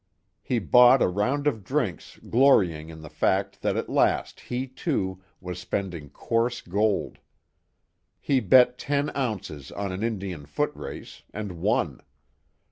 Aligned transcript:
He 0.41 0.57
bought 0.57 1.03
a 1.03 1.07
round 1.07 1.45
of 1.45 1.63
drinks 1.63 2.19
glorying 2.27 2.89
in 2.89 3.03
the 3.03 3.07
fact 3.11 3.61
that 3.61 3.77
at 3.77 3.87
last 3.87 4.39
he, 4.39 4.65
too, 4.65 5.21
was 5.39 5.59
spending 5.59 6.09
coarse 6.09 6.59
gold. 6.61 7.19
He 8.19 8.39
bet 8.39 8.79
ten 8.79 9.15
ounces 9.15 9.71
on 9.71 9.91
an 9.91 10.01
Indian 10.01 10.47
foot 10.47 10.71
race, 10.73 11.21
and 11.35 11.51
won. 11.59 12.01